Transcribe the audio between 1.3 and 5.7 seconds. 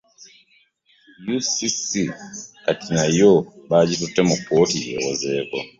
UCC Kati nayo bagitutte mu kkooti yeewozeeko.